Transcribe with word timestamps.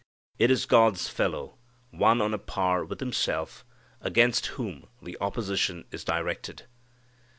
It 0.39 0.49
is 0.49 0.65
God's 0.65 1.07
Fellow 1.09 1.59
one 1.91 2.21
on 2.23 2.33
a 2.33 2.39
par 2.39 2.83
with 2.83 2.99
Himself 2.99 3.63
against 4.01 4.47
whom 4.57 4.87
the 4.99 5.15
opposition 5.21 5.85
is 5.91 6.03
directed. 6.03 6.63